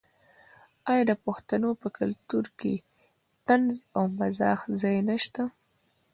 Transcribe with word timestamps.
آیا 0.91 1.03
د 1.09 1.11
پښتنو 1.25 1.69
په 1.81 1.87
کلتور 1.97 2.45
کې 2.59 2.73
د 2.81 2.83
طنز 3.47 3.75
او 3.97 4.03
مزاح 4.19 4.59
ځای 4.81 4.97
نشته؟ 5.09 5.43